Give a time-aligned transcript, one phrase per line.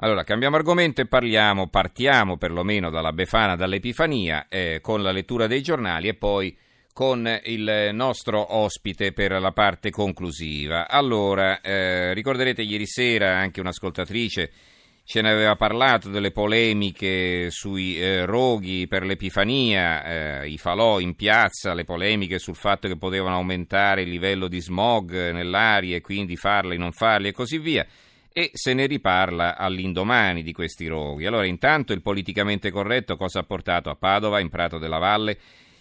[0.00, 5.60] Allora, cambiamo argomento e parliamo, partiamo perlomeno dalla Befana, dall'Epifania, eh, con la lettura dei
[5.60, 6.56] giornali e poi
[6.92, 10.88] con il nostro ospite per la parte conclusiva.
[10.88, 14.52] Allora, eh, ricorderete ieri sera anche un'ascoltatrice
[15.02, 21.16] ce ne aveva parlato delle polemiche sui eh, roghi per l'Epifania, eh, i falò in
[21.16, 26.36] piazza, le polemiche sul fatto che potevano aumentare il livello di smog nell'aria e quindi
[26.36, 27.84] farli, non farli e così via
[28.38, 31.26] e se ne riparla all'indomani di questi roghi.
[31.26, 35.36] Allora, intanto il politicamente corretto cosa ha portato a Padova, in Prato della Valle?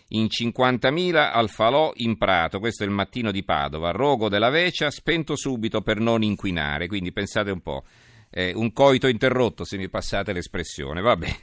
[0.07, 4.89] In 50.000 al falò in Prato, questo è il mattino di Padova, rogo della Vecia
[4.89, 7.83] spento subito per non inquinare, quindi pensate un po',
[8.31, 11.35] eh, un coito interrotto se mi passate l'espressione, vabbè.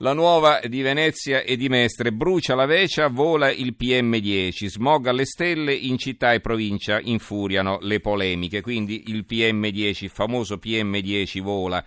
[0.00, 5.24] La nuova di Venezia e di Mestre brucia la Vecia, vola il PM10, smog alle
[5.24, 11.84] stelle, in città e provincia infuriano le polemiche, quindi il PM10, il famoso PM10 vola.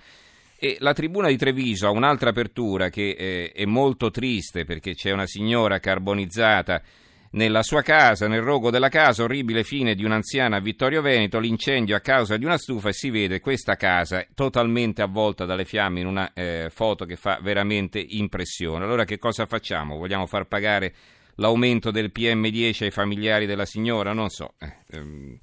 [0.57, 5.11] E la tribuna di Treviso ha un'altra apertura che eh, è molto triste perché c'è
[5.11, 6.81] una signora carbonizzata
[7.31, 11.95] nella sua casa, nel rogo della casa, orribile fine di un'anziana a Vittorio Veneto, l'incendio
[11.95, 16.07] a causa di una stufa e si vede questa casa totalmente avvolta dalle fiamme in
[16.07, 18.83] una eh, foto che fa veramente impressione.
[18.83, 19.97] Allora che cosa facciamo?
[19.97, 20.93] Vogliamo far pagare
[21.35, 24.13] l'aumento del PM10 ai familiari della signora?
[24.13, 24.55] Non so.
[24.59, 25.37] Eh, ehm,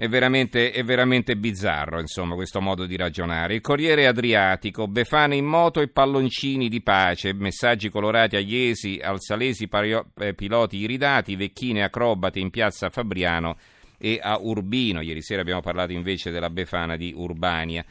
[0.00, 3.54] è veramente, è veramente, bizzarro, insomma, questo modo di ragionare.
[3.54, 9.20] Il Corriere Adriatico, Befane in moto e palloncini di pace, messaggi colorati a Iesi, al
[9.20, 13.56] Salesi, pario, eh, piloti iridati, vecchine acrobate in piazza Fabriano
[13.98, 15.00] e a Urbino.
[15.00, 17.84] Ieri sera abbiamo parlato invece della Befana di Urbania.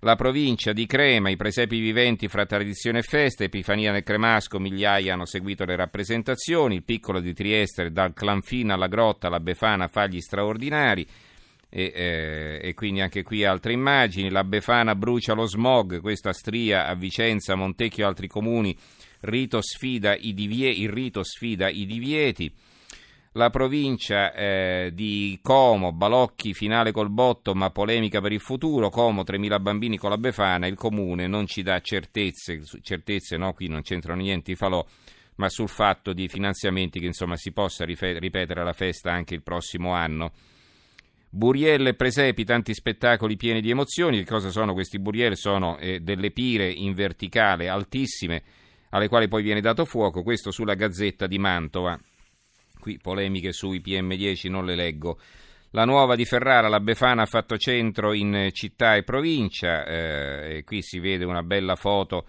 [0.00, 5.14] La provincia di Crema, i presepi viventi fra tradizione e festa, Epifania nel Cremasco, migliaia
[5.14, 10.06] hanno seguito le rappresentazioni, il piccolo di Trieste, dal Clanfina alla Grotta, la Befana fa
[10.06, 11.06] gli straordinari
[11.70, 14.28] e, eh, e, quindi anche qui altre immagini.
[14.28, 18.76] La Befana brucia lo smog, questa stria a Vicenza, Montecchio e altri comuni.
[19.20, 19.60] Rito
[20.34, 22.52] divie- il rito sfida i divieti.
[23.34, 28.90] La provincia eh, di Como, Balocchi, finale col botto, ma polemica per il futuro.
[28.90, 30.66] Como, 3.000 bambini con la Befana.
[30.66, 34.84] Il comune non ci dà certezze, certezze no, qui non c'entrano niente i falò,
[35.36, 39.92] ma sul fatto di finanziamenti che insomma si possa ripetere la festa anche il prossimo
[39.92, 40.32] anno.
[41.32, 44.18] Burielle presepi, tanti spettacoli pieni di emozioni.
[44.18, 45.36] Che cosa sono questi burielle?
[45.36, 48.42] Sono eh, delle pire in verticale altissime
[48.90, 50.24] alle quali poi viene dato fuoco.
[50.24, 51.96] Questo sulla Gazzetta di Mantova.
[52.80, 55.20] Qui polemiche sui PM10 non le leggo.
[55.70, 59.84] La nuova di Ferrara, la Befana ha fatto centro in città e provincia.
[59.84, 62.26] Eh, e qui si vede una bella foto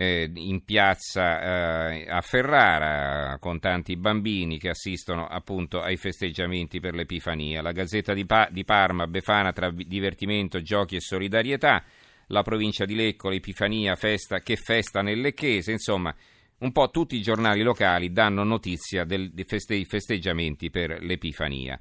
[0.00, 6.94] eh, in piazza eh, a Ferrara con tanti bambini che assistono appunto ai festeggiamenti per
[6.94, 7.62] l'Epifania.
[7.62, 11.82] La Gazzetta di, pa- di Parma, Befana tra divertimento, giochi e solidarietà.
[12.28, 16.14] La provincia di Lecco, l'Epifania, festa, che festa nel Lecchese, insomma
[16.58, 19.32] un po' tutti i giornali locali danno notizia dei
[19.84, 21.76] festeggiamenti per l'Epifania.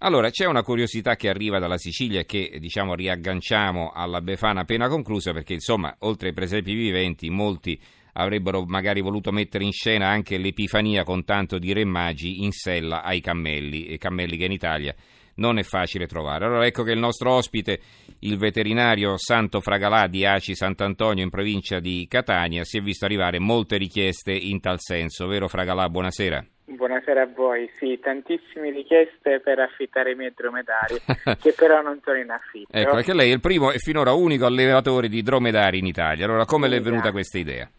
[0.00, 4.86] Allora, c'è una curiosità che arriva dalla Sicilia e che diciamo riagganciamo alla Befana appena
[4.86, 7.80] conclusa perché insomma, oltre ai presepi viventi, molti
[8.12, 13.02] avrebbero magari voluto mettere in scena anche l'Epifania con tanto di re magi in sella
[13.02, 14.94] ai cammelli, e cammelli che in Italia
[15.36, 16.44] non è facile trovare.
[16.44, 17.80] Allora ecco che il nostro ospite,
[18.20, 23.40] il veterinario Santo Fragalà di Aci Sant'Antonio in provincia di Catania, si è visto arrivare
[23.40, 25.88] molte richieste in tal senso, vero Fragalà?
[25.88, 26.46] Buonasera.
[26.70, 30.96] Buonasera a voi, sì, tantissime richieste per affittare i miei dromedari,
[31.40, 32.76] che però non sono in affitto.
[32.76, 36.44] Ecco, perché lei è il primo e finora unico allevatore di dromedari in Italia, allora
[36.44, 37.14] come sì, le è venuta esatto.
[37.14, 37.70] questa idea?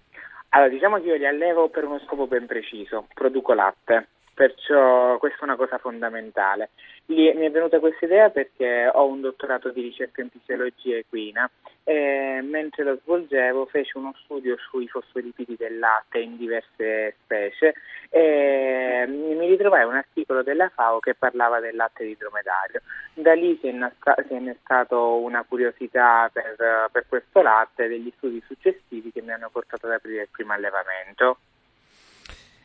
[0.49, 4.07] Allora, diciamo che io li allevo per uno scopo ben preciso, produco latte
[4.39, 6.69] perciò questa è una cosa fondamentale.
[7.07, 11.49] Lì mi è venuta questa idea perché ho un dottorato di ricerca in fisiologia equina
[11.89, 17.73] e mentre lo svolgevo feci uno studio sui fosfolipidi del latte in diverse specie
[18.11, 22.83] e mi ritrovai un articolo della FAO che parlava del latte di dromedario.
[23.15, 29.11] Da lì si è, innestato una curiosità per, per questo latte e degli studi successivi
[29.11, 31.39] che mi hanno portato ad aprire il primo allevamento.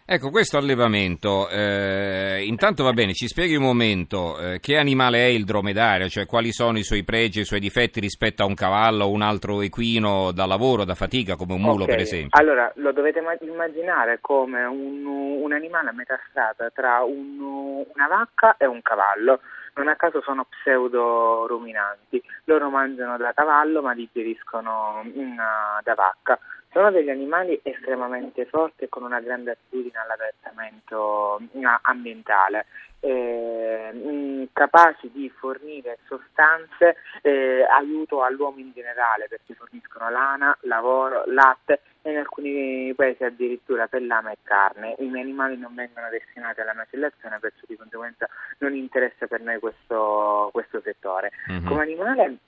[0.07, 5.29] Ecco, questo allevamento, eh, intanto va bene, ci spieghi un momento eh, che animale è
[5.29, 9.07] il dromedario, cioè quali sono i suoi pregi, i suoi difetti rispetto a un cavallo
[9.07, 11.95] o un altro equino da lavoro, da fatica, come un mulo okay.
[11.95, 12.39] per esempio?
[12.39, 18.59] Allora, lo dovete immaginare come un, un animale a metà strada tra un, una vacca
[18.59, 19.41] e un cavallo
[19.77, 25.39] non a caso sono pseudo ruminanti, loro mangiano da cavallo ma digeriscono mm,
[25.83, 26.39] da vacca.
[26.75, 32.67] Sono degli animali estremamente forti e con una grande attitudine all'adattamento mm, ambientale,
[32.99, 41.23] eh, mm, capaci di fornire sostanze, eh, aiuto all'uomo in generale perché forniscono lana, lavoro,
[41.27, 44.97] latte e in alcuni paesi addirittura pellame e carne.
[44.99, 48.29] I miei animali non vengono destinati alla macellazione, perciò di conseguenza
[48.59, 51.31] non interessa per noi questo, questo settore.
[51.53, 51.67] Mm-hmm.
[51.69, 52.39] Come animale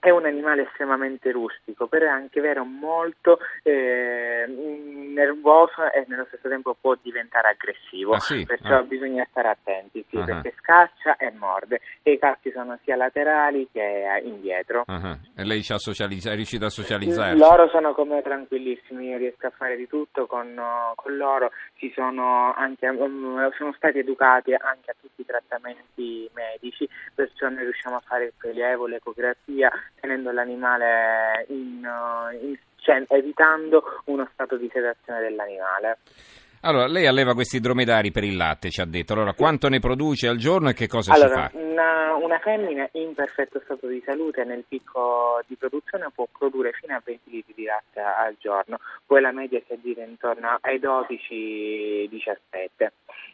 [0.00, 6.48] è un animale estremamente rustico, però è anche vero molto eh, nervoso e nello stesso
[6.48, 8.44] tempo può diventare aggressivo, ah, sì?
[8.46, 8.82] perciò ah.
[8.82, 10.24] bisogna stare attenti, sì, uh-huh.
[10.24, 14.84] perché scaccia e morde e i catti sono sia laterali che indietro.
[14.86, 15.18] Uh-huh.
[15.36, 17.36] E lei ci ha socializz- è riuscito a socializzare?
[17.36, 20.58] Loro sono come tranquillissimi, io riesco a fare di tutto con,
[20.94, 26.88] con loro, ci sono, anche, um, sono stati educati anche a tutti i trattamenti medici,
[27.14, 29.70] perciò noi riusciamo a fare il prelievo, l'ecografia,
[30.00, 31.88] tenendo l'animale in,
[32.40, 35.98] in cioè, evitando uno stato di sedazione dell'animale.
[36.62, 39.14] Allora, lei alleva questi dromedari per il latte, ci ha detto.
[39.14, 41.58] Allora, quanto ne produce al giorno e che cosa allora, ci fa?
[41.58, 46.94] Una, una, femmina in perfetto stato di salute nel picco di produzione può produrre fino
[46.94, 52.90] a 20 litri di latte al giorno, poi la media si aggira intorno ai 12-17.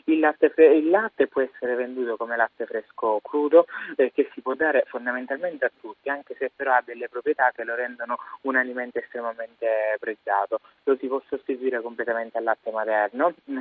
[0.08, 4.55] Il latte, il latte, può essere venduto come latte fresco crudo eh, che si può
[4.55, 9.00] dare fondamentalmente a tutti, anche se però ha delle proprietà che lo rendono un alimento
[9.00, 10.61] estremamente pregiato.
[10.84, 13.16] Lo si può sostituire completamente al latte materno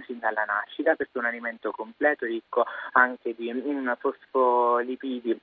[0.05, 3.49] sin dalla nascita perché è un alimento completo, ricco anche di
[3.99, 5.39] fosfolipidi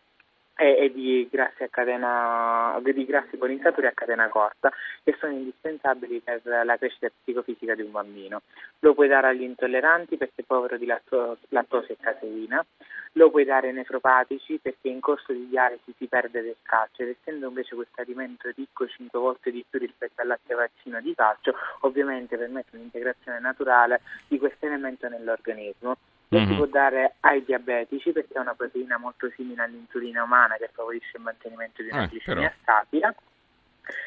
[0.63, 4.71] e, e di, grassi catena, di grassi polinizzatori a catena corta
[5.03, 8.43] che sono indispensabili per la crescita psicofisica di un bambino.
[8.79, 12.65] Lo puoi dare agli intolleranti perché è povero di lattosio e caseina,
[13.15, 17.03] lo puoi dare ai nefropatici perché in corso di dialisi si perde del calcio.
[17.03, 21.13] Ed essendo invece questo alimento ricco 5 volte di più rispetto al latte vaccino di
[21.15, 25.97] calcio, ovviamente permette un'integrazione naturale di questo elemento nell'organismo
[26.33, 26.49] lo mm-hmm.
[26.49, 31.19] si può dare ai diabetici perché è una proteina molto simile all'insulina umana che favorisce
[31.19, 33.15] il mantenimento di una eh, glicemia stabile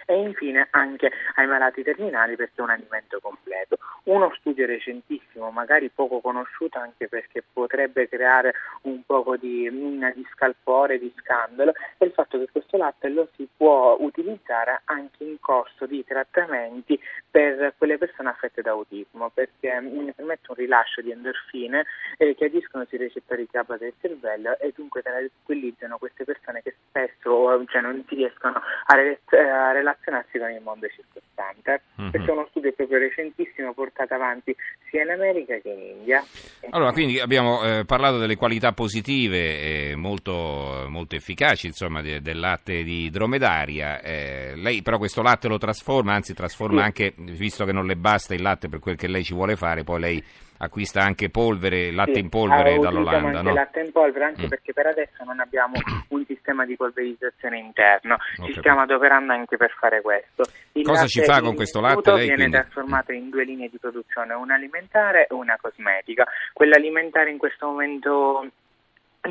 [0.06, 3.77] e infine anche ai malati terminali perché è un alimento completo.
[4.04, 11.00] Uno studio recentissimo, magari poco conosciuto anche perché potrebbe creare un po' di, di scalpore,
[11.00, 15.86] di scandalo, è il fatto che questo latte lo si può utilizzare anche in corso
[15.86, 17.00] di trattamenti
[17.30, 19.81] per quelle persone affette da autismo perché
[20.16, 21.86] permette un rilascio di endorfine
[22.18, 27.66] eh, che agiscono sui recettori GABA del cervello e dunque tranquillizzano queste persone che spesso
[27.68, 31.81] cioè, non si riescono a, relazionarsi con il mondo circostante.
[32.00, 32.09] Mm-hmm.
[32.09, 34.56] Questo è uno studio proprio recentissimo portato avanti
[34.89, 36.23] sia in America che in India.
[36.69, 42.39] Allora, quindi abbiamo eh, parlato delle qualità positive e molto, molto efficaci insomma, de, del
[42.39, 44.01] latte di dromedaria.
[44.01, 46.85] Eh, lei però questo latte lo trasforma, anzi trasforma sì.
[46.85, 49.83] anche, visto che non le basta il latte per quel che lei ci vuole fare,
[49.83, 50.23] poi lei
[50.57, 53.40] acquista anche polvere, latte sì, in polvere dall'Olanda.
[53.40, 53.54] Anche no?
[53.54, 54.50] latte in polvere anche mm.
[54.50, 55.74] perché per adesso non abbiamo
[56.10, 60.44] un sistema di polverizzazione interno, ci stiamo adoperando anche per fare questo.
[60.74, 62.12] Il Cosa ci fa con questo latte?
[62.12, 62.52] Lei, viene quindi?
[62.57, 66.25] trasformato in due linee di produzione, una alimentare e una cosmetica.
[66.54, 68.50] Quella alimentare in questo momento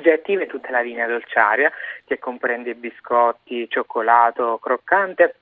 [0.03, 1.71] Già attiva è tutta la linea dolciaria
[2.05, 5.37] che comprende biscotti, cioccolato, croccante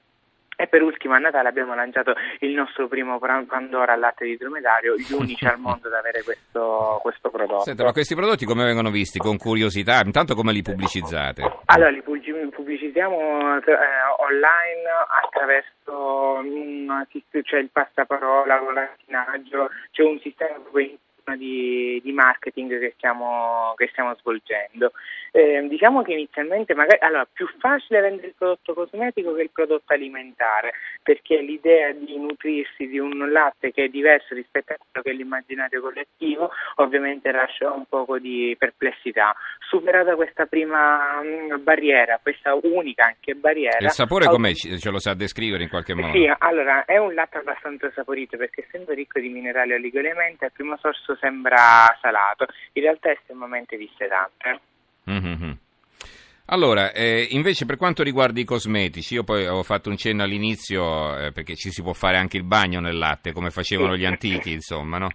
[0.62, 4.94] e per ultimo a Natale abbiamo lanciato il nostro primo Pandora al latte di dromedario,
[4.94, 7.64] gli unici al mondo ad avere questo, questo prodotto.
[7.64, 9.18] Senta, ma questi prodotti come vengono visti?
[9.18, 10.02] Con curiosità?
[10.04, 11.42] Intanto come li pubblicizzate?
[11.64, 13.72] Allora, li pubblicizziamo eh,
[14.18, 14.82] online
[15.24, 17.06] attraverso un,
[17.42, 20.96] cioè il passaparola, l'antinaggio, c'è un sistema proprio
[21.36, 24.93] di, di marketing che stiamo, che stiamo svolgendo.
[25.31, 29.93] Eh, diciamo che inizialmente magari allora, più facile vendere il prodotto cosmetico che il prodotto
[29.93, 35.10] alimentare, perché l'idea di nutrirsi di un latte che è diverso rispetto a quello che
[35.10, 39.34] è l'immaginario collettivo ovviamente lascia un po' di perplessità.
[39.69, 43.79] Superata questa prima mh, mm, barriera, questa unica anche barriera.
[43.81, 44.52] Il sapore com'è?
[44.52, 46.12] Ce lo sa descrivere in qualche modo?
[46.12, 50.52] Sì, allora è un latte abbastanza saporito perché essendo ricco di minerali e oligoelementi al
[50.52, 54.60] primo sorso sembra salato, in realtà è estremamente vissetante.
[55.10, 55.50] Mm-hmm.
[56.46, 61.16] Allora, eh, invece per quanto riguarda i cosmetici, io poi ho fatto un cenno all'inizio
[61.16, 64.52] eh, perché ci si può fare anche il bagno nel latte come facevano gli antichi,
[64.52, 65.08] insomma, no?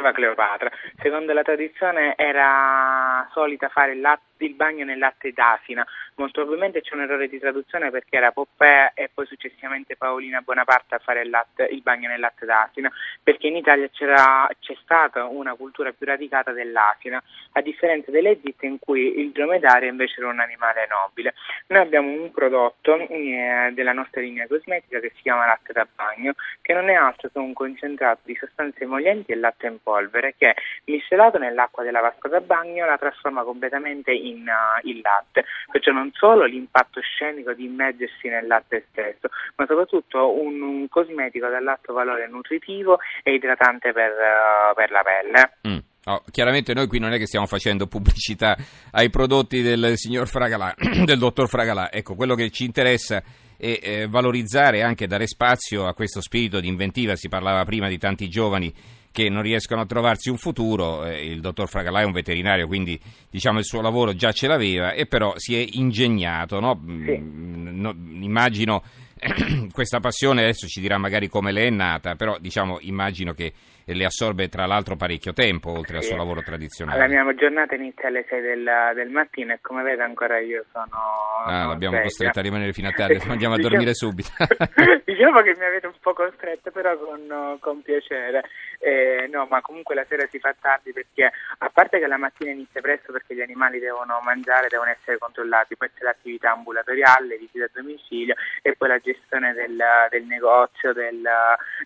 [0.00, 0.70] Diceva Cleopatra.
[1.02, 6.80] Secondo la tradizione era solita fare il, latte, il bagno nel latte d'asina, molto probabilmente
[6.80, 11.22] c'è un errore di traduzione perché era Poppea e poi successivamente Paolina Bonaparte a fare
[11.22, 12.90] il, latte, il bagno nel latte d'asina,
[13.22, 19.18] perché in Italia c'è stata una cultura più radicata dell'asina, a differenza dell'Egitto in cui
[19.18, 21.34] il dromedario invece era un animale nobile.
[21.68, 26.34] Noi abbiamo un prodotto eh, della nostra linea cosmetica che si chiama latte da bagno,
[26.62, 30.54] che non è altro che un concentrato di sostanze emolienti e latte in polvere che
[30.84, 36.10] miscelato nell'acqua della vasca da bagno la trasforma completamente in, uh, in latte, perciò non
[36.14, 42.28] solo l'impatto scenico di immergersi nel latte stesso, ma soprattutto un, un cosmetico dall'alto valore
[42.28, 45.52] nutritivo e idratante per, uh, per la pelle.
[45.68, 45.78] Mm.
[46.04, 48.56] Oh, chiaramente noi qui non è che stiamo facendo pubblicità
[48.92, 51.92] ai prodotti del signor Fragalà, del dottor Fragalà.
[51.92, 53.22] Ecco, quello che ci interessa
[53.58, 57.16] è eh, valorizzare e anche dare spazio a questo spirito di inventiva.
[57.16, 58.72] Si parlava prima di tanti giovani
[59.12, 61.04] che non riescono a trovarsi un futuro.
[61.04, 62.98] Eh, il dottor Fragalà è un veterinario, quindi
[63.28, 66.60] diciamo il suo lavoro già ce l'aveva, e però si è ingegnato.
[66.60, 66.80] No?
[66.84, 67.18] Sì.
[67.18, 68.82] Mm, no, immagino
[69.72, 73.52] questa passione adesso ci dirà magari come le è nata, però diciamo immagino che
[73.94, 76.98] le assorbe tra l'altro parecchio tempo oltre al suo lavoro tradizionale.
[76.98, 80.86] La mia giornata inizia alle 6 del, del mattino e come vede ancora io sono...
[81.44, 84.30] Ah, l'abbiamo costretta a rimanere fino a tardi, andiamo a diciamo, dormire subito.
[85.04, 88.42] diciamo che mi avete un po' costretto, però con, con piacere.
[88.78, 92.52] Eh, no, ma comunque la sera si fa tardi perché, a parte che la mattina
[92.52, 97.36] inizia presto perché gli animali devono mangiare, devono essere controllati, poi c'è l'attività ambulatoriale, le
[97.36, 99.76] visite a domicilio e poi la gestione del,
[100.10, 101.22] del negozio, del,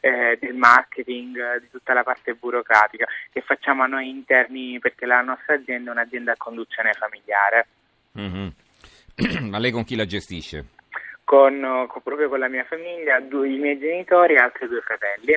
[0.00, 5.21] eh, del marketing, di tutta la parte burocratica che facciamo a noi interni perché la
[5.23, 7.67] nostra azienda è un'azienda a conduzione familiare.
[8.19, 9.49] Mm-hmm.
[9.51, 10.67] Ma lei con chi la gestisce?
[11.25, 15.35] Con, con, proprio con la mia famiglia, due, i miei genitori e altri due fratelli.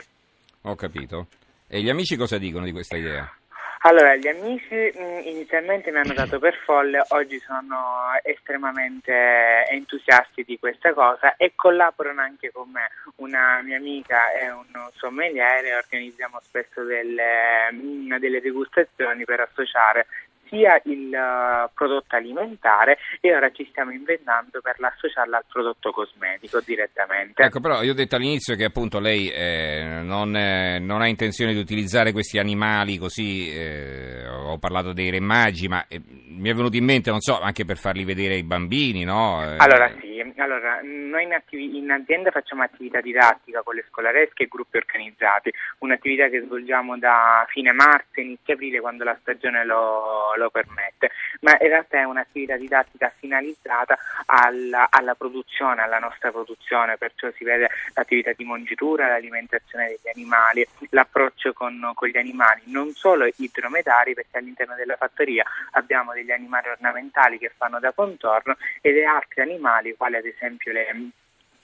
[0.63, 1.27] Ho capito.
[1.67, 3.36] E gli amici cosa dicono di questa idea?
[3.81, 10.57] Allora, gli amici mh, inizialmente mi hanno dato per folle, oggi sono estremamente entusiasti di
[10.57, 12.89] questa cosa e collaborano anche con me.
[13.17, 14.65] Una mia amica è un
[14.95, 20.07] sommelier e organizziamo spesso delle, mh, delle degustazioni per associare
[20.49, 26.59] sia il uh, prodotto alimentare e ora ci stiamo inventando per l'associarla al prodotto cosmetico
[26.65, 27.43] direttamente.
[27.43, 31.53] Ecco, però io ho detto all'inizio che appunto lei eh, non, eh, non, ha intenzione
[31.53, 36.53] di utilizzare questi animali così, eh, ho parlato dei re magi, ma eh, mi è
[36.53, 39.43] venuto in mente, non so, anche per farli vedere ai bambini, no?
[39.43, 44.43] Eh, allora sì, allora, noi in, attiv- in, azienda facciamo attività didattica con le scolaresche
[44.43, 50.33] e gruppi organizzati, un'attività che svolgiamo da fine marzo, inizio aprile quando la stagione lo,
[50.37, 56.97] lo permette, ma in realtà è un'attività didattica finalizzata alla, alla, produzione, alla nostra produzione,
[56.97, 62.91] perciò si vede l'attività di mongitura, l'alimentazione degli animali, l'approccio con, con gli animali, non
[62.93, 68.57] solo i dromedari, perché all'interno della fattoria abbiamo degli animali ornamentali che fanno da contorno
[68.81, 70.87] e degli altri animali, quali ad esempio le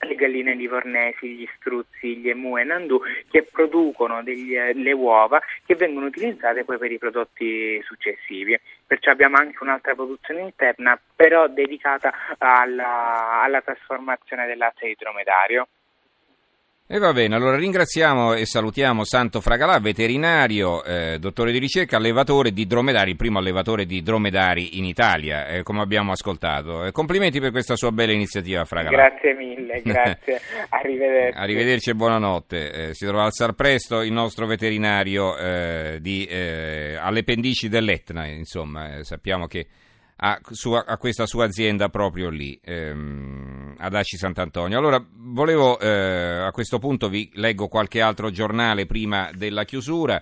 [0.04, 5.76] le galline livornesi, gli struzzi, gli emu e nandù che producono degli, le uova che
[5.76, 8.60] vengono utilizzate poi per i prodotti successivi.
[8.86, 15.68] Perciò abbiamo anche un'altra produzione interna però dedicata alla, alla trasformazione del latte di.
[16.86, 22.52] E va bene, allora ringraziamo e salutiamo Santo Fragalà, veterinario, eh, dottore di ricerca, allevatore
[22.52, 26.84] di dromedari, primo allevatore di dromedari in Italia, eh, come abbiamo ascoltato.
[26.84, 28.98] Eh, complimenti per questa sua bella iniziativa, Fragalà.
[28.98, 30.42] Grazie mille, grazie.
[30.68, 31.40] Arrivederci.
[31.40, 32.72] Arrivederci e buonanotte.
[32.72, 38.26] Eh, si trova a alzar presto il nostro veterinario eh, di, eh, alle pendici dell'Etna,
[38.26, 39.68] insomma, sappiamo che
[40.26, 44.78] a, sua, a, questa sua azienda proprio lì, ehm, ad Aci Sant'Antonio.
[44.78, 50.22] Allora, volevo eh, a questo punto vi leggo qualche altro giornale prima della chiusura.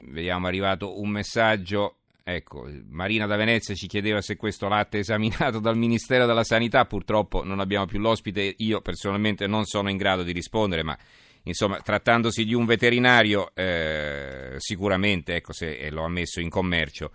[0.00, 1.96] Vediamo, è arrivato un messaggio.
[2.26, 6.86] Ecco, Marina da Venezia ci chiedeva se questo latte è esaminato dal Ministero della Sanità,
[6.86, 10.96] purtroppo non abbiamo più l'ospite, io personalmente non sono in grado di rispondere, ma
[11.42, 17.10] insomma, trattandosi di un veterinario, eh, sicuramente, ecco, se lo ha messo in commercio,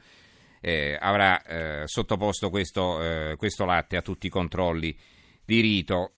[0.61, 4.95] eh, avrà eh, sottoposto questo, eh, questo latte a tutti i controlli
[5.45, 6.07] di rito.